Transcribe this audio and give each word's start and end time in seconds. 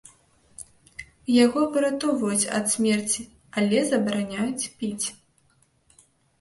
Яго 1.45 1.61
выратоўваюць 1.75 2.49
ад 2.61 2.65
смерці, 2.73 3.21
але 3.61 3.79
забараняюць 3.93 4.69
піць. 4.81 5.07